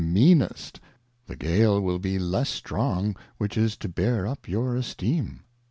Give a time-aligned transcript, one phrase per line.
[0.03, 0.79] meanest,
[1.27, 5.41] the Gale will be less strong which is to bear up your Esteem.